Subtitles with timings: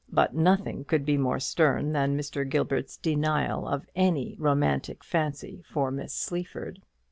[0.11, 2.43] But nothing could be more stern than Mr.
[2.49, 6.81] Gilbert's denial of any romantic fancy for Miss Sleaford.